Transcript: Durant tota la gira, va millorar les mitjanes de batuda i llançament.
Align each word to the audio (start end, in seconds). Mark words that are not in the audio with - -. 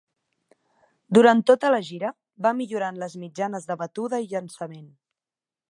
Durant 1.17 1.43
tota 1.51 1.71
la 1.75 1.81
gira, 1.89 2.11
va 2.47 2.55
millorar 2.63 2.91
les 3.03 3.19
mitjanes 3.25 3.69
de 3.73 3.79
batuda 3.83 4.23
i 4.27 4.31
llançament. 4.35 4.89